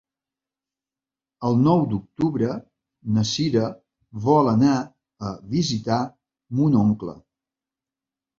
[1.49, 2.49] El nou d'octubre
[3.17, 3.67] na Sira
[4.29, 4.73] vol anar
[5.29, 6.01] a visitar
[6.63, 7.17] mon oncle.